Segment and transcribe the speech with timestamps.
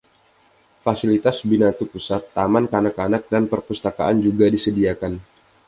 [0.87, 5.13] Fasilitas binatu pusat, taman kanak-kanak dan perpustakaan juga disediakan.